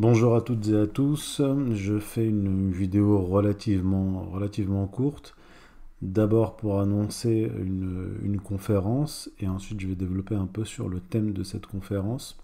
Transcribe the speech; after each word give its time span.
Bonjour 0.00 0.34
à 0.34 0.40
toutes 0.40 0.66
et 0.66 0.76
à 0.76 0.88
tous, 0.88 1.40
je 1.72 2.00
fais 2.00 2.28
une 2.28 2.72
vidéo 2.72 3.22
relativement, 3.22 4.88
courte. 4.88 5.36
D'abord 6.02 6.56
pour 6.56 6.80
annoncer 6.80 7.48
une, 7.60 8.40
conférence 8.42 9.30
et 9.38 9.46
ensuite 9.46 9.78
je 9.78 9.86
vais 9.86 9.94
développer 9.94 10.34
un 10.34 10.46
peu 10.46 10.64
sur 10.64 10.88
le 10.88 10.98
thème 10.98 11.32
de 11.32 11.44
cette 11.44 11.66
conférence 11.66 12.36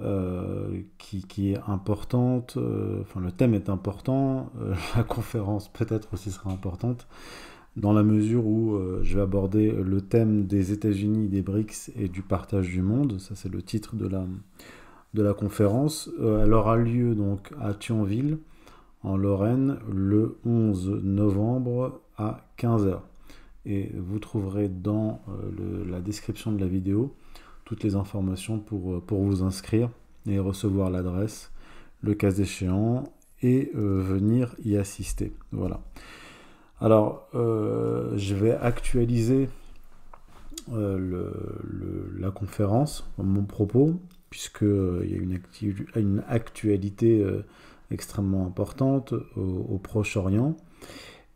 euh, 0.00 0.82
qui, 0.98 1.50
est 1.50 1.58
importante. 1.66 2.54
Euh, 2.58 3.00
enfin 3.02 3.18
le 3.18 3.32
thème 3.32 3.54
est 3.54 3.68
important, 3.68 4.52
euh, 4.60 4.76
la 4.96 5.02
conférence 5.02 5.68
peut-être 5.68 6.14
aussi 6.14 6.30
sera 6.30 6.52
importante 6.52 7.08
dans 7.74 7.92
la 7.92 8.04
mesure 8.04 8.46
où 8.46 8.78
je 9.02 9.16
vais 9.16 9.22
aborder 9.22 9.72
le 9.72 10.00
thème 10.00 10.46
des 10.46 10.70
États-Unis, 10.70 11.26
des 11.26 11.42
BRICS 11.42 11.90
et 11.96 12.06
du 12.06 12.22
partage 12.22 12.68
du 12.68 12.82
monde. 12.82 13.18
Ça 13.18 13.34
c'est 13.34 13.50
le 13.50 13.62
titre 13.62 13.96
de 13.96 14.06
la 14.06 14.24
de 15.14 15.22
la 15.22 15.34
conférence. 15.34 16.10
Euh, 16.20 16.44
elle 16.44 16.52
aura 16.52 16.76
lieu 16.76 17.14
donc 17.14 17.52
à 17.60 17.74
Thionville, 17.74 18.38
en 19.02 19.16
Lorraine, 19.16 19.78
le 19.90 20.38
11 20.44 21.00
novembre 21.02 22.00
à 22.16 22.46
15h. 22.58 23.00
Et 23.64 23.90
vous 23.96 24.18
trouverez 24.18 24.68
dans 24.68 25.20
euh, 25.28 25.84
la 25.88 26.00
description 26.00 26.52
de 26.52 26.60
la 26.60 26.66
vidéo 26.66 27.14
toutes 27.64 27.84
les 27.84 27.94
informations 27.94 28.58
pour, 28.58 28.94
euh, 28.94 29.00
pour 29.00 29.22
vous 29.22 29.42
inscrire 29.42 29.90
et 30.26 30.38
recevoir 30.38 30.90
l'adresse, 30.90 31.52
le 32.00 32.14
cas 32.14 32.30
échéant, 32.30 33.04
et 33.44 33.72
venir 33.74 34.54
y 34.64 34.76
assister. 34.76 35.32
Voilà. 35.50 35.80
Alors, 36.80 37.28
je 37.34 38.34
vais 38.36 38.52
actualiser 38.52 39.48
la 40.68 42.30
conférence, 42.32 43.04
mon 43.18 43.42
propos, 43.42 44.00
puisqu'il 44.32 44.66
euh, 44.66 45.06
y 45.06 45.14
a 45.14 46.00
une, 46.00 46.24
actualité 46.26 47.22
euh, 47.22 47.44
extrêmement 47.90 48.46
importante 48.46 49.12
au, 49.36 49.76
Proche-Orient. 49.76 50.56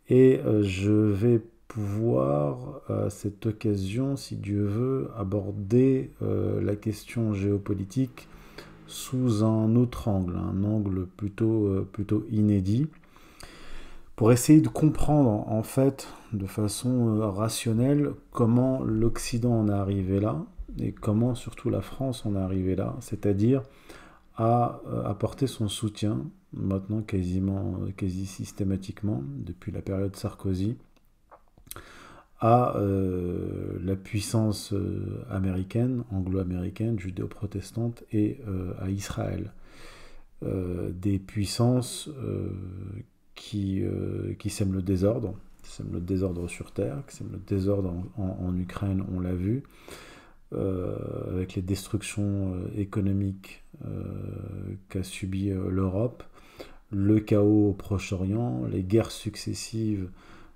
Et 0.09 0.39
euh, 0.39 0.63
je 0.63 0.91
vais 0.91 1.39
pouvoir, 1.67 2.81
à 2.89 3.11
cette 3.11 3.45
occasion, 3.45 4.15
si 4.15 4.35
Dieu 4.35 4.63
veut, 4.63 5.11
aborder 5.15 6.09
la 6.21 6.75
question 6.75 7.33
géopolitique 7.33 8.27
sous 8.87 9.43
un 9.43 9.75
autre 9.75 10.07
angle, 10.07 10.37
un 10.37 10.63
angle 10.63 11.05
plutôt, 11.05 11.85
plutôt 11.91 12.25
inédit, 12.31 12.87
pour 14.15 14.31
essayer 14.31 14.61
de 14.61 14.69
comprendre 14.69 15.47
en 15.49 15.61
fait 15.61 16.07
de 16.33 16.47
façon 16.47 17.19
rationnelle 17.31 18.13
comment 18.31 18.81
l'Occident 18.81 19.59
en 19.59 19.67
est 19.67 19.73
arrivé 19.73 20.19
là, 20.19 20.45
et 20.79 20.91
comment 20.91 21.35
surtout 21.35 21.69
la 21.69 21.81
France 21.81 22.25
en 22.25 22.35
est 22.35 22.39
arrivée 22.39 22.75
là, 22.75 22.95
c'est-à-dire 23.01 23.63
à 24.35 24.81
euh, 24.87 25.03
apporter 25.03 25.47
son 25.47 25.67
soutien, 25.67 26.25
maintenant 26.53 27.01
quasiment, 27.01 27.79
quasi 27.97 28.25
systématiquement, 28.25 29.23
depuis 29.37 29.71
la 29.71 29.81
période 29.81 30.15
Sarkozy, 30.15 30.77
à 32.39 32.77
euh, 32.77 33.79
la 33.83 33.95
puissance 33.95 34.71
euh, 34.73 35.25
américaine, 35.31 36.03
anglo-américaine, 36.11 36.99
judéo-protestante 36.99 38.03
et 38.11 38.39
à 38.79 38.89
Israël. 38.89 39.51
des 40.43 41.17
puissances 41.17 42.11
qui, 43.33 43.83
qui 44.37 44.49
sèment 44.51 44.73
le 44.73 44.83
désordre, 44.83 45.33
qui 45.63 45.71
sèment 45.71 45.93
le 45.93 45.99
désordre 45.99 46.47
sur 46.47 46.71
Terre, 46.71 47.01
qui 47.07 47.15
sèment 47.15 47.31
le 47.31 47.39
désordre 47.39 47.95
en 48.17 48.55
Ukraine, 48.55 49.03
on 49.11 49.19
l'a 49.19 49.33
vu, 49.33 49.63
euh, 49.63 50.06
avec 50.53 51.55
les 51.55 51.61
destructions 51.61 52.53
euh, 52.53 52.79
économiques 52.79 53.63
euh, 53.85 54.03
qu'a 54.89 55.03
subi 55.03 55.49
l'Europe, 55.49 56.23
le 56.91 57.19
chaos 57.19 57.69
au 57.69 57.73
Proche-Orient, 57.73 58.63
les 58.71 58.83
guerres 58.83 59.11
successives 59.11 60.09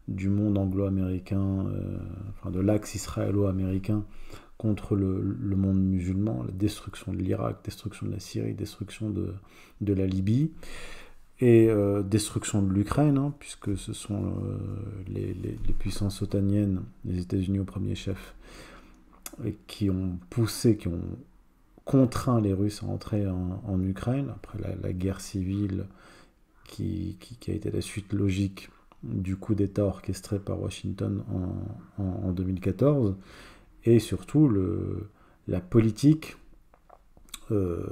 du 0.08 0.30
monde 0.30 0.58
anglo-américain, 0.58 1.66
enfin 2.30 2.50
de 2.52 2.60
l'axe 2.60 2.96
israélo-américain 2.96 4.04
contre 4.58 4.96
le, 4.96 5.56
monde 5.56 5.82
musulman, 5.82 6.44
la 6.44 6.52
destruction 6.52 7.14
de 7.14 7.18
l'Irak, 7.18 7.58
destruction 7.64 8.08
de 8.08 8.12
la 8.12 8.20
Syrie, 8.20 8.54
destruction 8.54 9.10
de, 9.10 9.94
la 9.94 10.08
Libye 10.08 10.52
et 11.40 11.70
destruction 12.06 12.62
de 12.62 12.74
l'Ukraine, 12.74 13.18
hein, 13.18 13.34
puisque 13.40 13.78
ce 13.78 13.94
sont 13.94 14.36
les, 15.08 15.34
les, 15.34 15.58
les, 15.66 15.74
puissances 15.74 16.22
otaniennes, 16.22 16.82
les 17.06 17.20
États-Unis 17.20 17.60
au 17.60 17.66
premier 17.66 17.96
chef, 17.96 18.34
qui 19.68 19.90
ont 19.90 20.20
poussé, 20.30 20.78
qui 20.78 20.88
ont 20.88 21.18
contraint 21.86 22.42
les 22.42 22.54
Russes 22.54 22.84
à 22.84 22.88
entrer 22.88 23.28
en, 23.28 23.82
Ukraine, 23.82 24.30
après 24.30 24.60
la, 24.82 24.94
guerre 24.94 25.20
civile 25.20 25.86
qui, 26.68 27.18
qui, 27.20 27.52
a 27.52 27.54
été 27.54 27.72
la 27.72 27.82
suite 27.82 28.14
logique 28.14 28.70
du 29.04 29.36
coup 29.36 29.56
d'État 29.56 29.84
orchestré 29.84 30.40
par 30.40 30.62
Washington 30.62 31.24
en, 31.98 32.04
en, 32.04 32.32
2014, 32.32 33.16
et 33.84 34.00
surtout 34.00 34.48
le, 34.48 35.10
la 35.48 35.60
politique 35.60 36.38
euh, 37.52 37.84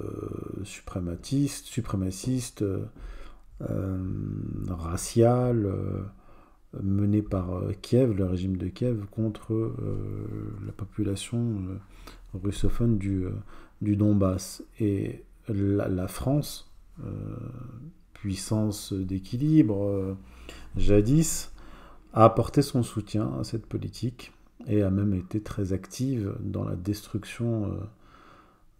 suprématiste, 0.63 1.65
suprémaciste, 1.65 2.63
euh, 3.61 3.95
raciale, 4.69 5.67
euh, 6.75 6.79
mené 6.83 7.21
par 7.21 7.53
euh, 7.53 7.73
Kiev, 7.81 8.11
le 8.13 8.25
régime 8.25 8.57
de 8.57 8.67
Kiev, 8.67 9.05
contre 9.11 9.53
euh, 9.53 10.53
la 10.65 10.71
population 10.71 11.39
euh, 11.39 11.77
russophone 12.33 12.97
du, 12.97 13.25
du 13.81 13.95
Donbass. 13.95 14.63
Et 14.79 15.23
la, 15.47 16.07
France, 16.07 16.71
puissance 18.13 18.93
d'équilibre, 18.93 20.15
jadis, 20.77 21.51
a 22.13 22.25
apporté 22.25 22.61
son 22.61 22.83
soutien 22.83 23.31
à 23.39 23.43
cette 23.43 23.65
politique 23.65 24.31
et 24.67 24.83
a 24.83 24.91
même 24.91 25.15
été 25.15 25.41
très 25.41 25.73
active 25.73 26.35
dans 26.39 26.63
la 26.63 26.75
destruction, 26.75 27.79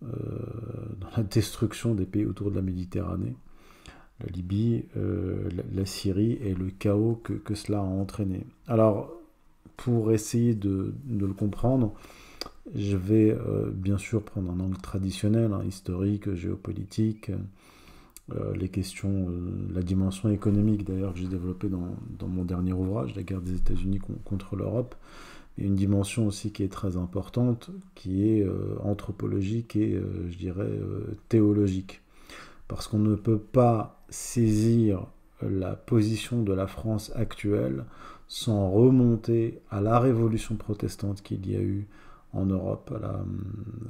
dans 0.03 1.09
la 1.17 1.23
destruction 1.23 1.95
des 1.95 2.05
pays 2.05 2.27
autour 2.27 2.51
de 2.51 2.55
la 2.57 2.61
Méditerranée 2.61 3.35
la 4.21 4.31
Libye, 4.31 4.85
euh, 4.97 5.49
la, 5.73 5.85
Syrie 5.85 6.37
et 6.43 6.53
le 6.53 6.69
chaos 6.69 7.21
que, 7.23 7.55
cela 7.55 7.79
a 7.79 7.83
entraîné. 7.83 8.45
Alors, 8.67 9.13
pour 9.77 10.11
essayer 10.11 10.55
de, 10.55 10.93
le 11.09 11.27
comprendre, 11.27 11.93
je 12.75 12.97
vais 12.97 13.31
euh, 13.31 13.69
bien 13.71 13.97
sûr 13.97 14.23
prendre 14.23 14.51
un 14.51 14.59
angle 14.59 14.77
traditionnel, 14.77 15.53
hein, 15.53 15.63
historique, 15.65 16.33
géopolitique, 16.33 17.31
euh, 18.31 18.53
les 18.55 18.69
questions, 18.69 19.27
la 19.73 19.81
dimension 19.81 20.29
économique 20.29 20.85
d'ailleurs 20.85 21.13
que 21.13 21.19
j'ai 21.19 21.27
développée 21.27 21.69
dans, 21.69 21.95
dans, 22.19 22.27
mon 22.27 22.43
dernier 22.43 22.73
ouvrage, 22.73 23.15
La 23.15 23.23
guerre 23.23 23.41
des 23.41 23.55
États-Unis 23.55 23.99
contre 24.25 24.55
l'Europe, 24.55 24.95
et 25.57 25.65
une 25.65 25.75
dimension 25.75 26.27
aussi 26.27 26.51
qui 26.51 26.63
est 26.63 26.71
très 26.71 26.95
importante, 26.95 27.71
qui 27.95 28.29
est 28.29 28.47
anthropologique 28.81 29.75
et, 29.75 29.99
je 30.29 30.37
dirais, 30.37 30.69
théologique 31.27 32.01
parce 32.69 32.87
qu'on 32.87 32.99
ne 32.99 33.15
peut 33.15 33.39
pas 33.39 33.98
saisir 34.09 35.07
la 35.41 35.75
position 35.75 36.43
de 36.43 36.53
la 36.53 36.67
France 36.67 37.11
actuelle 37.15 37.85
sans 38.27 38.69
remonter 38.69 39.59
à 39.71 39.81
la 39.81 39.99
révolution 39.99 40.55
protestante 40.55 41.21
qu'il 41.21 41.49
y 41.49 41.55
a 41.55 41.61
eu 41.61 41.87
en 42.33 42.45
Europe 42.45 42.93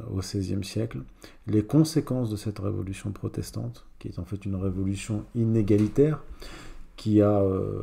au 0.09 0.19
XVIe 0.19 0.63
siècle, 0.63 1.01
les 1.47 1.63
conséquences 1.63 2.29
de 2.29 2.37
cette 2.37 2.59
révolution 2.59 3.11
protestante, 3.11 3.85
qui 3.99 4.07
est 4.07 4.19
en 4.19 4.25
fait 4.25 4.45
une 4.45 4.55
révolution 4.55 5.25
inégalitaire, 5.35 6.23
qui 6.95 7.21
a 7.21 7.41
euh, 7.41 7.81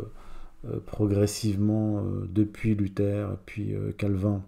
euh, 0.66 0.78
progressivement, 0.84 1.98
euh, 1.98 2.26
depuis 2.28 2.74
Luther 2.74 3.30
et 3.32 3.38
puis 3.44 3.74
Calvin, 3.98 4.42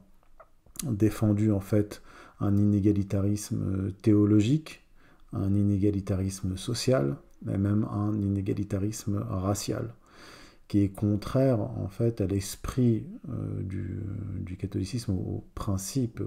défendu 0.84 1.53
en 1.53 1.60
fait 1.60 2.03
un 2.41 2.56
inégalitarisme 2.56 3.93
théologique, 4.00 4.82
un 5.32 5.55
inégalitarisme 5.55 6.56
social, 6.56 7.16
mais 7.43 7.59
même 7.59 7.85
un 7.85 8.14
inégalitarisme 8.14 9.25
racial, 9.29 9.94
qui 10.69 10.81
est 10.81 10.90
contraire 10.90 11.61
en 11.61 11.88
fait 11.88 12.20
à 12.20 12.26
l'esprit 12.26 13.06
euh, 13.31 13.62
du, 13.62 14.56
catholicisme, 14.56 15.12
aux 15.12 15.44
principes 15.55 16.23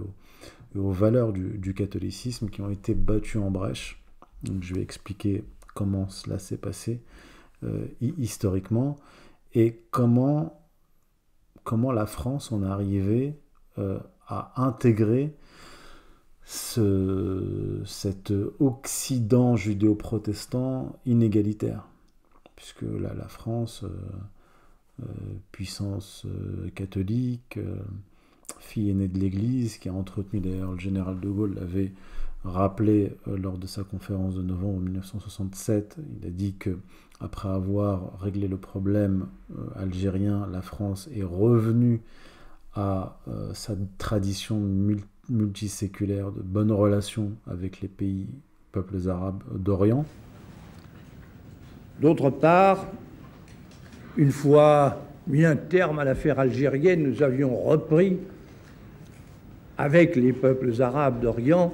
et 0.75 0.79
aux, 0.79 0.91
valeurs 0.91 1.31
du, 1.31 1.73
catholicisme 1.73 2.49
qui 2.49 2.61
ont 2.61 2.69
été 2.69 2.95
battus 2.95 3.41
en 3.41 3.51
brèche. 3.51 4.03
Donc, 4.43 4.63
je 4.63 4.73
vais 4.73 4.81
expliquer 4.81 5.43
comment 5.75 6.09
cela 6.09 6.39
s'est 6.39 6.57
passé 6.57 7.03
euh, 7.63 7.85
historiquement 8.01 8.97
et 9.53 9.83
comment, 9.91 10.67
comment 11.63 11.91
la 11.91 12.07
France 12.07 12.51
en 12.51 12.63
est 12.63 12.67
arrivée 12.67 13.39
euh, 13.77 13.99
à 14.27 14.63
intégrer 14.63 15.35
ce, 16.45 17.81
cet 17.85 18.33
Occident 18.59 19.55
judéo-protestant 19.55 20.99
inégalitaire, 21.05 21.88
puisque 22.55 22.81
là, 22.81 23.13
la 23.15 23.27
France, 23.27 23.83
euh, 23.83 23.89
euh, 25.01 25.05
puissance 25.51 26.25
euh, 26.25 26.69
catholique, 26.75 27.59
fille 28.59 28.89
aînée 28.89 29.07
de 29.07 29.17
l'Église, 29.17 29.77
qui 29.77 29.89
a 29.89 29.93
entretenu 29.93 30.39
d'ailleurs 30.39 30.73
le 30.73 30.79
général 30.79 31.19
de 31.19 31.29
Gaulle 31.29 31.55
l'avait 31.55 31.93
rappelé 32.43 33.15
lors 33.27 33.57
de 33.57 33.67
sa 33.67 33.83
conférence 33.83 34.35
de 34.35 34.41
novembre 34.41 34.81
1967. 34.81 35.97
Il 36.19 36.27
a 36.27 36.31
dit 36.31 36.55
que 36.55 36.77
après 37.19 37.49
avoir 37.49 38.19
réglé 38.19 38.47
le 38.47 38.57
problème 38.57 39.27
algérien, 39.75 40.47
la 40.51 40.61
France 40.61 41.07
est 41.15 41.23
revenue 41.23 42.01
à 42.73 43.19
sa 43.53 43.75
tradition 43.99 44.59
multiséculaire 45.31 46.31
de 46.31 46.41
bonnes 46.41 46.71
relations 46.71 47.31
avec 47.49 47.81
les 47.81 47.87
pays, 47.87 48.27
peuples 48.71 49.09
arabes 49.09 49.43
d'Orient. 49.57 50.05
D'autre 51.99 52.29
part, 52.29 52.87
une 54.17 54.31
fois 54.31 55.01
mis 55.27 55.45
un 55.45 55.55
terme 55.55 55.99
à 55.99 56.03
l'affaire 56.03 56.39
algérienne, 56.39 57.03
nous 57.03 57.23
avions 57.23 57.55
repris 57.55 58.17
avec 59.77 60.15
les 60.15 60.33
peuples 60.33 60.81
arabes 60.81 61.21
d'Orient 61.21 61.73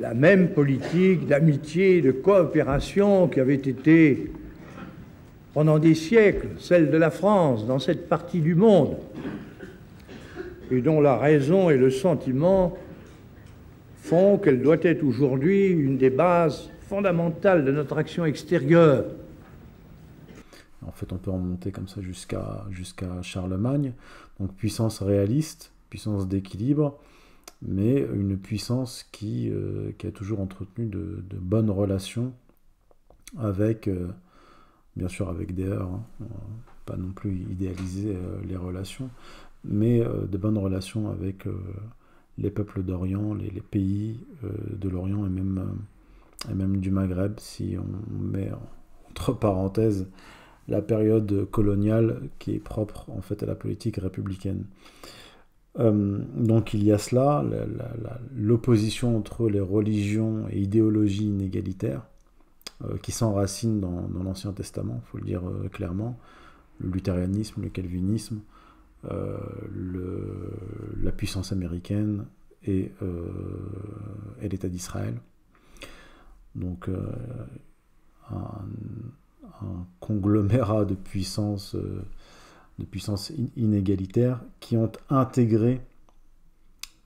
la 0.00 0.14
même 0.14 0.48
politique 0.48 1.26
d'amitié 1.26 2.00
de 2.00 2.10
coopération 2.10 3.28
qui 3.28 3.40
avait 3.40 3.54
été 3.54 4.32
pendant 5.52 5.78
des 5.78 5.94
siècles 5.94 6.48
celle 6.58 6.90
de 6.90 6.96
la 6.96 7.10
France 7.10 7.66
dans 7.66 7.78
cette 7.78 8.08
partie 8.08 8.40
du 8.40 8.54
monde 8.54 8.96
et 10.70 10.80
dont 10.80 11.00
la 11.00 11.16
raison 11.16 11.70
et 11.70 11.76
le 11.76 11.90
sentiment 11.90 12.76
font 13.96 14.38
qu'elle 14.38 14.62
doit 14.62 14.82
être 14.82 15.02
aujourd'hui 15.02 15.68
une 15.68 15.96
des 15.96 16.10
bases 16.10 16.70
fondamentales 16.88 17.64
de 17.64 17.72
notre 17.72 17.96
action 17.96 18.24
extérieure. 18.24 19.06
En 20.86 20.92
fait, 20.92 21.12
on 21.12 21.16
peut 21.16 21.30
remonter 21.30 21.72
comme 21.72 21.88
ça 21.88 22.02
jusqu'à 22.02 22.64
jusqu'à 22.70 23.22
Charlemagne. 23.22 23.92
Donc 24.38 24.54
puissance 24.54 25.00
réaliste, 25.00 25.72
puissance 25.88 26.28
d'équilibre, 26.28 26.98
mais 27.62 28.00
une 28.00 28.36
puissance 28.36 29.08
qui, 29.12 29.50
euh, 29.50 29.92
qui 29.98 30.06
a 30.06 30.10
toujours 30.10 30.40
entretenu 30.40 30.86
de, 30.86 31.22
bonnes 31.38 31.70
relations 31.70 32.32
avec, 33.38 33.88
euh, 33.88 34.08
bien 34.96 35.08
sûr 35.08 35.28
avec 35.28 35.54
des 35.54 35.64
heures, 35.64 35.90
hein. 35.90 36.26
pas 36.84 36.96
non 36.96 37.12
plus 37.12 37.36
idéaliser 37.50 38.14
euh, 38.14 38.40
les 38.46 38.56
relations, 38.56 39.08
mais 39.64 40.00
de 40.00 40.36
bonnes 40.38 40.58
relations 40.58 41.10
avec 41.10 41.44
les 42.38 42.50
peuples 42.50 42.82
d'Orient, 42.82 43.34
les, 43.34 43.60
pays 43.60 44.20
de 44.42 44.88
l'Orient 44.88 45.26
et 45.26 46.54
même, 46.54 46.76
du 46.76 46.90
Maghreb, 46.90 47.38
si 47.38 47.76
on 47.78 48.22
met 48.22 48.50
entre 49.10 49.32
parenthèses 49.32 50.06
la 50.68 50.82
période 50.82 51.48
coloniale 51.50 52.22
qui 52.38 52.52
est 52.52 52.58
propre 52.58 53.10
en 53.10 53.20
fait 53.20 53.42
à 53.42 53.46
la 53.46 53.54
politique 53.54 53.96
républicaine. 53.96 54.64
Euh, 55.78 56.18
donc 56.36 56.72
il 56.72 56.84
y 56.84 56.92
a 56.92 56.98
cela, 56.98 57.44
l'opposition 58.36 59.16
entre 59.16 59.48
les 59.48 59.60
religions 59.60 60.46
et 60.50 60.60
idéologies 60.60 61.26
inégalitaires 61.26 62.02
euh, 62.84 62.96
qui 63.02 63.12
s'enracinent 63.12 63.80
dans, 63.80 64.08
l'Ancien 64.22 64.52
Testament, 64.52 65.00
il 65.04 65.10
faut 65.10 65.18
le 65.18 65.24
dire 65.24 65.42
euh, 65.48 65.68
clairement, 65.68 66.16
le 66.78 66.90
luthérianisme, 66.90 67.62
le 67.62 67.68
calvinisme, 67.68 68.40
le, 69.10 70.96
la 71.02 71.12
puissance 71.12 71.52
américaine 71.52 72.26
et, 72.64 72.92
et 74.40 74.48
l'État 74.48 74.68
d'Israël. 74.68 75.20
Donc 76.54 76.88
un, 78.30 78.64
un 79.62 79.86
conglomérat 80.00 80.84
de 80.84 80.94
puissances, 80.94 81.74
euh, 81.74 82.04
inégalitaires 83.56 84.40
qui 84.60 84.76
ont 84.76 84.90
intégré 85.10 85.80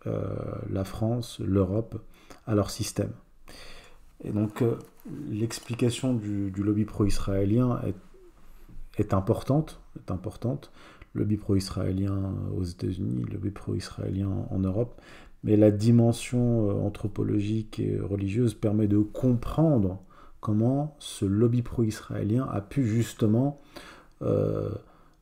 euh, 0.06 0.34
la 0.70 0.84
France, 0.84 1.40
l'Europe 1.40 2.02
à 2.46 2.54
leur 2.54 2.70
système. 2.70 3.12
Et 4.24 4.30
donc 4.30 4.62
euh, 4.62 4.78
l'explication 5.30 6.14
du, 6.14 6.50
lobby 6.50 6.84
pro-israélien 6.84 7.80
est, 8.96 9.14
importante, 9.14 9.80
est 9.98 10.10
importante. 10.10 10.70
Lobby 11.18 11.36
pro-israélien 11.36 12.34
aux 12.56 12.64
États-Unis, 12.64 13.24
le 13.26 13.34
lobby 13.34 13.50
pro-israélien 13.50 14.46
en 14.50 14.58
Europe, 14.58 15.00
mais 15.44 15.56
la 15.56 15.70
dimension 15.70 16.84
anthropologique 16.84 17.78
et 17.80 17.98
religieuse 18.00 18.54
permet 18.54 18.88
de 18.88 18.98
comprendre 18.98 20.00
comment 20.40 20.96
ce 20.98 21.24
lobby 21.24 21.62
pro-israélien 21.62 22.48
a 22.50 22.60
pu 22.60 22.86
justement, 22.86 23.60
euh, 24.22 24.70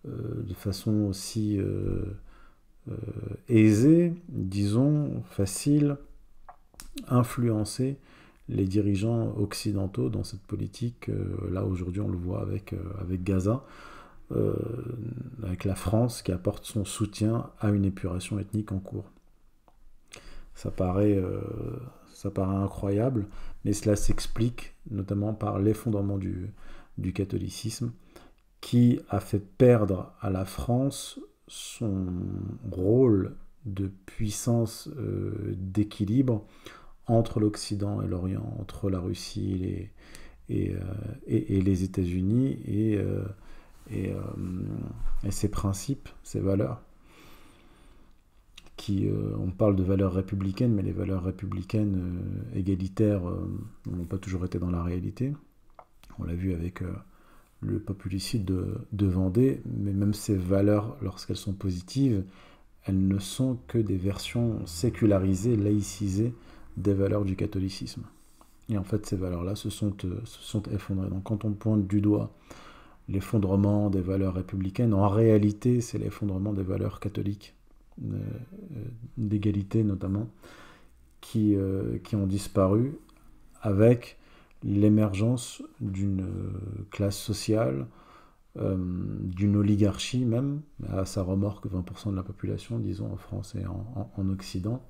euh, 0.07 0.43
de 0.47 0.55
façon 0.55 1.05
aussi 1.05 1.59
euh, 1.59 2.05
aisée, 3.49 4.15
disons, 4.29 5.23
facile, 5.31 5.97
influencer 7.09 7.97
les 8.49 8.65
dirigeants 8.65 9.35
occidentaux 9.37 10.09
dans 10.09 10.23
cette 10.23 10.43
politique. 10.43 11.11
là, 11.51 11.65
aujourd'hui, 11.65 12.01
on 12.01 12.09
le 12.09 12.17
voit 12.17 12.41
avec, 12.41 12.75
avec 13.01 13.25
Gaza, 13.25 13.65
avec 15.43 15.65
la 15.65 15.75
France 15.75 16.23
qui 16.23 16.33
apporte 16.33 16.65
son 16.65 16.85
soutien 16.85 17.51
à 17.61 17.71
une 17.71 17.85
épuration 17.85 18.39
ethnique 18.39 18.73
en 18.73 18.79
cours. 18.79 19.11
Ça 20.55 20.71
paraît, 20.71 21.23
ça 22.13 22.31
paraît 22.31 22.57
incroyable, 22.57 23.27
mais 23.65 23.73
cela 23.73 23.95
s'explique 23.95 24.75
notamment 24.91 25.35
par 25.35 25.59
l'effondrement 25.59 26.19
du, 26.19 26.53
catholicisme 27.13 27.93
qui 28.61 29.01
a 29.11 29.21
fait 29.21 29.39
perdre 29.39 30.15
à 30.21 30.31
la 30.31 30.45
France 30.45 31.21
son 31.47 32.07
rôle 32.71 33.37
de 33.65 33.91
puissance 34.07 34.89
euh, 34.97 35.55
d'équilibre 35.57 36.47
entre 37.07 37.39
l'Occident 37.39 38.03
et 38.03 38.07
l'Orient, 38.07 38.57
entre 38.59 38.89
la 38.91 38.99
Russie 38.99 39.91
et, 40.49 40.75
euh, 40.75 40.81
les 41.27 41.85
États-Unis 41.85 42.59
et, 42.67 42.97
euh, 42.97 43.25
et, 43.91 44.13
ses 45.31 45.51
principes, 45.51 46.09
ses 46.23 46.41
valeurs 46.41 46.81
qui, 48.77 49.09
euh, 49.09 49.35
on 49.39 49.51
parle 49.51 49.75
de 49.75 49.83
valeurs 49.83 50.13
républicaines, 50.13 50.75
mais 50.75 50.83
les 50.83 50.93
valeurs 50.93 51.25
républicaines 51.25 52.21
euh, 52.55 52.59
égalitaires 52.59 53.29
euh, 53.29 53.49
n'ont 53.91 54.05
pas 54.05 54.19
toujours 54.19 54.45
été 54.45 54.59
dans 54.59 54.71
la 54.71 54.83
réalité. 54.83 55.33
On 56.19 56.25
l'a 56.25 56.35
vu 56.35 56.55
avec 56.55 56.83
le 57.61 57.79
populicide 57.79 58.45
de, 58.45 59.07
Vendée, 59.07 59.61
mais 59.67 59.93
même 59.93 60.15
ces 60.15 60.35
valeurs, 60.35 60.97
lorsqu'elles 61.03 61.37
sont 61.37 61.53
positives, 61.53 62.25
elles 62.85 63.07
ne 63.07 63.19
sont 63.19 63.59
que 63.67 63.77
des 63.77 63.97
versions 63.99 64.65
sécularisées, 64.65 65.57
laïcisées 65.57 66.33
des 66.79 66.95
valeurs 66.95 67.25
du 67.25 67.37
catholicisme. 67.37 68.03
Et 68.71 68.79
en 68.79 68.85
fait, 68.85 69.05
ces 69.05 69.17
valeurs-là 69.17 69.57
se 69.57 69.69
sont 69.69 70.63
effondrées. 70.73 71.11
Donc 71.11 71.25
quand 71.25 71.45
on 71.45 71.53
pointe 71.53 71.87
du 71.87 72.01
doigt 72.01 72.33
l'effondrement 73.09 73.91
des 73.91 74.01
valeurs 74.01 74.35
républicaines, 74.35 74.95
en 74.95 75.09
réalité, 75.09 75.81
c'est 75.81 75.99
l'effondrement 75.99 76.53
des 76.53 76.63
valeurs 76.63 77.01
catholiques 77.01 77.55
euh, 78.05 78.19
d'égalité 79.17 79.83
notamment, 79.83 80.29
qui, 81.23 81.57
euh, 81.57 81.99
qui 82.05 82.15
ont 82.15 82.27
disparu 82.27 82.99
avec 83.63 84.19
l'émergence 84.63 85.63
d'une 85.81 86.27
classe 86.91 87.17
sociale, 87.17 87.87
euh, 88.59 88.77
d'une 89.23 89.57
oligarchie 89.57 90.25
même, 90.25 90.61
à 90.89 91.07
sa 91.07 91.23
remorque 91.23 91.67
20% 91.67 92.11
de 92.11 92.17
la 92.17 92.23
population, 92.23 92.79
disons, 92.79 93.11
en 93.13 93.17
France 93.17 93.55
et 93.55 93.65
en, 93.67 94.29
Occident, 94.29 94.83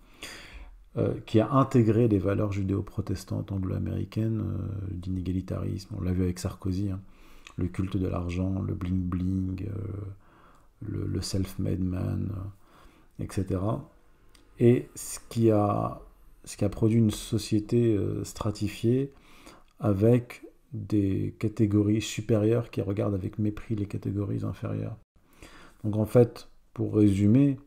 qui 1.27 1.41
a 1.41 1.53
intégré 1.53 2.09
les 2.09 2.19
valeurs 2.19 2.53
judéo-protestantes 2.53 3.53
anglo-américaines 3.53 4.43
d'inégalitarisme. 4.91 5.95
On 5.99 6.01
l'a 6.01 6.13
vu 6.13 6.23
avec 6.23 6.39
Sarkozy, 6.39 6.91
hein. 6.91 7.01
Le 7.57 7.67
culte 7.69 7.97
de 7.97 8.07
l'argent, 8.07 8.61
le 8.63 8.75
bling-bling, 8.75 9.67
le, 10.83 11.07
le 11.07 11.21
self-made 11.23 11.81
man 11.81 12.31
etc. 13.19 13.61
Et 14.59 14.89
ce 14.95 15.19
qui 15.29 15.51
a, 15.51 16.01
ce 16.45 16.57
qui 16.57 16.65
a 16.65 16.69
produit 16.69 16.99
une 16.99 17.11
société 17.11 17.95
euh, 17.95 18.25
stratifiée 18.25 19.13
avec 19.81 20.43
des 20.73 21.35
catégories 21.39 22.03
supérieures 22.03 22.71
qui 22.71 22.81
regardent 22.81 23.15
avec 23.15 23.39
mépris 23.39 23.75
les 23.75 23.87
catégories 23.87 24.45
inférieures. 24.45 24.97
Donc 25.85 25.97
en 25.97 26.07
fait, 26.07 26.49
pour 26.75 26.95
résumer, 26.95 27.59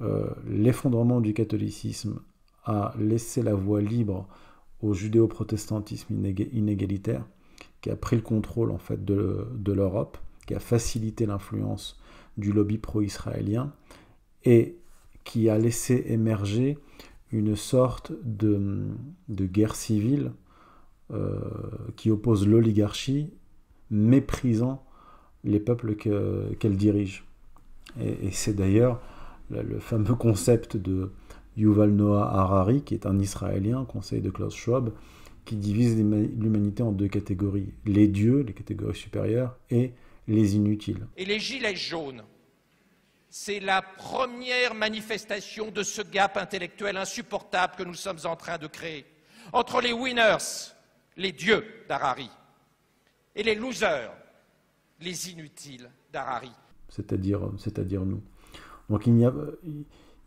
euh, 0.00 0.28
l'effondrement 0.46 1.20
du 1.20 1.34
catholicisme 1.34 2.20
a 2.64 2.94
laissé 2.98 3.42
la 3.42 3.54
voie 3.54 3.80
libre 3.80 4.26
au 4.80 4.92
judéo-protestantisme 4.92 6.14
inégalitaire, 6.52 7.26
qui 7.84 7.90
a 7.90 7.96
pris 7.96 8.16
le 8.16 8.22
contrôle 8.22 8.70
en 8.70 8.78
fait 8.78 9.04
de, 9.04 9.46
de 9.54 9.72
l'Europe, 9.74 10.16
qui 10.46 10.54
a 10.54 10.58
facilité 10.58 11.26
l'influence 11.26 12.00
du 12.38 12.50
lobby 12.50 12.78
pro-israélien 12.78 13.74
et 14.46 14.78
qui 15.24 15.50
a 15.50 15.58
laissé 15.58 16.02
émerger 16.08 16.78
une 17.30 17.56
sorte 17.56 18.12
de, 18.24 18.88
guerre 19.28 19.74
civile 19.74 20.32
euh, 21.12 21.40
qui 21.96 22.10
oppose 22.10 22.48
l'oligarchie, 22.48 23.34
méprisant 23.90 24.82
les 25.44 25.60
peuples 25.60 25.94
qu'elle 25.94 26.78
dirige. 26.78 27.26
Et, 28.00 28.30
c'est 28.30 28.54
d'ailleurs 28.54 29.02
le, 29.50 29.78
fameux 29.78 30.14
concept 30.14 30.78
de, 30.78 31.12
Yuval 31.58 31.90
Noah 31.90 32.34
Harari, 32.34 32.80
qui 32.80 32.94
est 32.94 33.04
un 33.04 33.18
Israélien, 33.18 33.84
conseiller 33.84 34.22
de 34.22 34.30
Klaus 34.30 34.54
Schwab, 34.54 34.90
qui 35.44 35.56
divise 35.56 35.96
l'humanité 35.96 36.82
en 36.82 36.92
deux 36.92 37.08
catégories, 37.08 37.72
les 37.84 38.08
dieux, 38.08 38.40
les 38.40 38.52
catégories 38.52 38.96
supérieures, 38.96 39.58
et 39.70 39.92
les 40.26 40.56
inutiles. 40.56 41.06
Et 41.16 41.24
les 41.24 41.38
gilets 41.38 41.76
jaunes, 41.76 42.22
c'est 43.28 43.60
la 43.60 43.82
première 43.82 44.74
manifestation 44.74 45.70
de 45.70 45.82
ce 45.82 46.02
gap 46.02 46.36
intellectuel 46.36 46.96
insupportable 46.96 47.74
que 47.76 47.82
nous 47.82 47.94
sommes 47.94 48.20
en 48.24 48.36
train 48.36 48.58
de 48.58 48.66
créer 48.66 49.04
entre 49.52 49.80
les 49.80 49.92
winners, 49.92 50.72
les 51.16 51.32
dieux 51.32 51.64
d'Harari, 51.88 52.30
et 53.36 53.42
les 53.42 53.54
losers, 53.54 54.12
les 55.00 55.30
inutiles 55.30 55.90
d'Harari. 56.12 56.52
C'est-à-dire, 56.88 57.50
c'est-à-dire 57.58 58.04
nous. 58.04 58.22
Donc 58.88 59.06
il 59.06 59.14
n'y 59.14 59.26
a, 59.26 59.34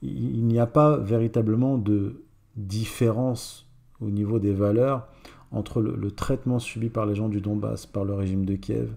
il 0.01 0.45
n'y 0.45 0.59
a 0.59 0.67
pas 0.67 0.97
véritablement 0.97 1.77
de 1.77 2.23
différence 2.55 3.66
au 4.01 4.09
niveau 4.09 4.39
des 4.39 4.53
valeurs 4.53 5.07
entre 5.51 5.81
le, 5.81 6.11
traitement 6.11 6.59
subi 6.59 6.89
par 6.89 7.05
les 7.05 7.15
gens 7.15 7.29
du 7.29 7.41
Donbass 7.41 7.85
par 7.85 8.03
le 8.03 8.13
régime 8.13 8.45
de 8.45 8.55
Kiev, 8.55 8.93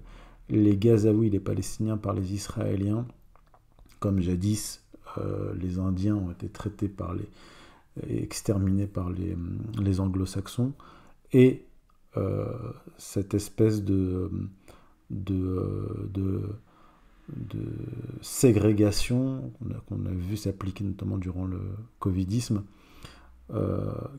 les 0.49 0.76
Gazaouis, 0.76 1.30
les 1.30 1.40
Palestiniens 1.40 1.97
par 1.97 2.12
les 2.12 2.35
Israéliens, 2.35 3.07
comme 4.00 4.21
jadis 4.21 4.83
euh, 5.19 5.54
les 5.54 5.78
Indiens 5.78 6.16
ont 6.16 6.30
été 6.30 6.49
traités 6.49 6.88
par 6.88 7.14
les 7.14 7.28
exterminés 8.09 8.87
par 8.87 9.11
les, 9.11 9.37
les 9.80 10.00
anglo-saxons, 10.00 10.73
et 11.33 11.64
euh, 12.16 12.47
cette 12.97 13.35
espèce 13.35 13.85
de, 13.85 14.30
de, 15.11 16.57
de 17.28 17.62
ségrégation 18.21 19.52
qu'on 19.88 20.07
a, 20.07 20.11
vu 20.11 20.37
s'appliquer 20.37 20.85
notamment 20.85 21.19
durant 21.19 21.47
le 21.47 21.61
covidisme, 21.99 22.59
euh, 22.59 22.80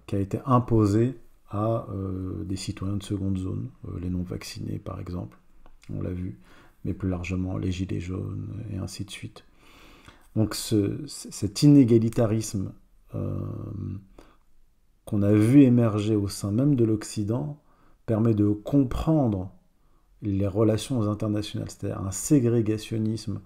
qui 0.06 0.16
a 0.16 0.20
été 0.20 0.40
imposée 0.46 1.18
à 1.50 1.86
euh, 1.90 2.44
des 2.44 2.56
citoyens 2.56 2.98
de 2.98 3.04
seconde 3.04 3.38
zone, 3.38 3.70
les 4.00 4.10
non-vaccinés 4.10 4.80
par 4.80 5.00
exemple, 5.00 5.38
on 5.94 6.02
l'a 6.02 6.12
vu, 6.12 6.40
mais 6.86 6.94
plus 6.94 7.10
largement 7.10 7.58
les 7.58 7.72
gilets 7.72 8.00
jaunes 8.00 8.64
et 8.72 8.78
ainsi 8.78 9.06
de 9.06 9.12
suite. 9.12 9.46
Donc 10.36 10.56
ce, 10.56 11.06
cet 11.08 11.64
inégalitarisme 11.64 12.72
qu'on 15.06 15.22
a 15.22 15.34
vu 15.34 15.64
émerger 15.64 16.16
au 16.16 16.30
sein 16.30 16.52
même 16.52 16.76
de 16.76 16.86
l'Occident 16.86 17.62
permet 18.06 18.34
de 18.34 18.50
comprendre 18.50 19.52
les 20.22 20.48
relations 20.48 21.10
internationales, 21.10 21.70
c'est-à-dire 21.70 22.00
un 22.02 22.12
ségrégationnisme 22.12 23.42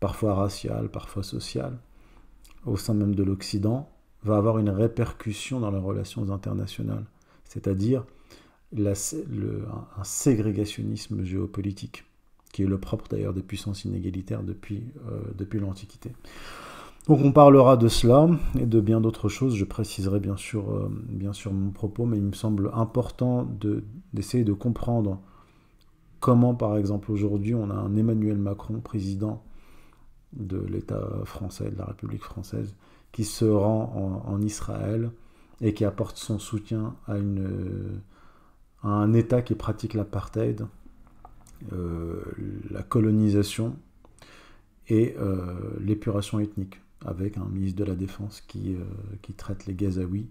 parfois 0.00 0.34
racial, 0.34 0.88
parfois 0.88 1.22
social, 1.22 1.78
au 2.64 2.76
sein 2.76 2.94
même 2.94 3.14
de 3.14 3.22
l'Occident, 3.22 3.91
va 4.24 4.36
avoir 4.36 4.58
une 4.58 4.70
répercussion 4.70 5.60
dans 5.60 5.70
les 5.70 5.78
relations 5.78 6.30
internationales, 6.30 7.04
c'est-à-dire 7.44 8.04
un 8.76 10.04
ségrégationnisme 10.04 11.24
géopolitique, 11.24 12.04
qui 12.52 12.62
est 12.62 12.66
le 12.66 12.78
propre 12.78 13.06
d'ailleurs 13.10 13.34
des 13.34 13.42
puissances 13.42 13.84
inégalitaires 13.84 14.42
depuis, 14.42 14.84
euh, 15.10 15.20
depuis 15.36 15.58
l'Antiquité. 15.58 16.12
Donc 17.08 17.20
on 17.22 17.32
parlera 17.32 17.76
de 17.76 17.88
cela 17.88 18.28
et 18.58 18.66
de 18.66 18.80
bien 18.80 19.00
d'autres 19.00 19.28
choses. 19.28 19.56
Je 19.56 19.64
préciserai 19.64 20.20
bien 20.20 20.36
sûr, 20.36 20.70
euh, 20.70 20.88
bien 21.08 21.32
sûr 21.32 21.52
mon 21.52 21.70
propos, 21.70 22.06
mais 22.06 22.18
il 22.18 22.22
me 22.22 22.32
semble 22.32 22.70
important 22.74 23.48
d'essayer 24.12 24.44
de, 24.44 24.52
comprendre 24.52 25.20
comment, 26.20 26.54
par 26.54 26.76
exemple, 26.76 27.10
aujourd'hui, 27.10 27.54
on 27.54 27.70
a 27.70 27.74
un 27.74 27.96
Emmanuel 27.96 28.38
Macron, 28.38 28.80
président 28.80 29.42
de 30.32 30.58
l'État 30.58 31.02
français, 31.24 31.70
de 31.70 31.76
la 31.76 31.86
République 31.86 32.22
française, 32.22 32.74
qui 33.12 33.24
se 33.24 33.44
rend 33.44 34.22
en, 34.26 34.40
Israël 34.40 35.10
et 35.60 35.74
qui 35.74 35.84
apporte 35.84 36.16
son 36.16 36.38
soutien 36.38 36.96
à, 37.06 37.18
une, 37.18 38.00
un 38.82 39.12
État 39.12 39.42
qui 39.42 39.54
pratique 39.54 39.94
l'apartheid, 39.94 40.66
euh, 41.72 42.22
la 42.70 42.82
colonisation 42.82 43.76
et 44.88 45.14
euh, 45.18 45.54
l'épuration 45.80 46.40
ethnique 46.40 46.80
avec 47.04 47.36
un 47.36 47.44
ministre 47.44 47.78
de 47.78 47.84
la 47.84 47.94
Défense 47.94 48.40
qui, 48.40 48.74
euh, 48.74 48.84
qui 49.20 49.34
traite 49.34 49.66
les 49.66 49.74
Gazaouis 49.74 50.28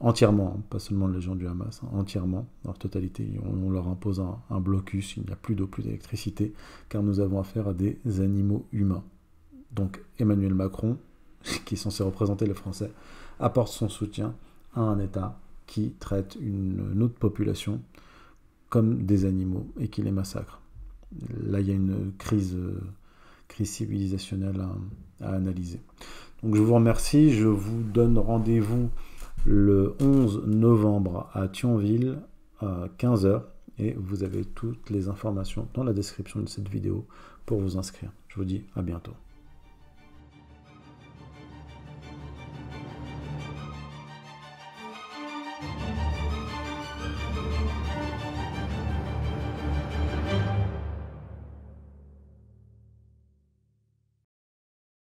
entièrement, 0.00 0.56
hein, 0.56 0.62
pas 0.70 0.78
seulement 0.78 1.06
les 1.06 1.20
gens 1.20 1.34
du 1.34 1.46
Hamas, 1.46 1.80
hein, 1.82 1.88
entièrement, 1.92 2.46
en 2.66 2.72
totalité. 2.72 3.40
On, 3.44 3.70
leur 3.70 3.88
impose 3.88 4.20
un, 4.50 4.60
blocus, 4.60 5.16
il 5.16 5.24
n'y 5.24 5.32
a 5.32 5.36
plus 5.36 5.54
d'eau, 5.54 5.66
plus 5.66 5.82
d'électricité, 5.82 6.52
car 6.88 7.02
nous 7.02 7.20
avons 7.20 7.40
affaire 7.40 7.68
à 7.68 7.74
des 7.74 7.98
animaux 8.20 8.66
humains. 8.72 9.04
Donc 9.72 10.00
Emmanuel 10.18 10.54
Macron, 10.54 10.98
qui 11.64 11.74
est 11.74 11.78
censé 11.78 12.02
représenter 12.02 12.46
les 12.46 12.54
Français, 12.54 12.90
apporte 13.40 13.72
son 13.72 13.88
soutien 13.88 14.34
à 14.74 14.80
un 14.80 14.98
État 14.98 15.38
qui 15.66 15.92
traite 15.98 16.36
une, 16.40 17.02
autre 17.02 17.14
population 17.14 17.80
comme 18.68 19.04
des 19.04 19.24
animaux 19.24 19.66
et 19.80 19.88
qui 19.88 20.02
les 20.02 20.12
massacre. 20.12 20.60
Là, 21.42 21.60
il 21.60 21.68
y 21.68 21.70
a 21.70 21.74
une 21.74 22.12
crise, 22.18 22.54
euh, 22.56 22.80
crise 23.48 23.70
civilisationnelle 23.70 24.60
à 25.20 25.32
analyser. 25.32 25.80
Donc 26.42 26.56
je 26.56 26.60
vous 26.60 26.74
remercie, 26.74 27.32
je 27.32 27.46
vous 27.46 27.82
donne 27.82 28.18
rendez-vous 28.18 28.90
le 29.46 29.94
11 30.00 30.44
novembre 30.46 31.30
à 31.32 31.48
Thionville 31.48 32.18
à 32.60 32.88
15h 32.98 33.42
et 33.78 33.94
vous 33.94 34.22
avez 34.22 34.44
toutes 34.44 34.90
les 34.90 35.08
informations 35.08 35.68
dans 35.74 35.84
la 35.84 35.92
description 35.92 36.40
de 36.40 36.48
cette 36.48 36.68
vidéo 36.68 37.06
pour 37.46 37.60
vous 37.60 37.76
inscrire. 37.76 38.10
Je 38.28 38.36
vous 38.36 38.44
dis 38.44 38.62
à 38.74 38.82
bientôt. 38.82 39.14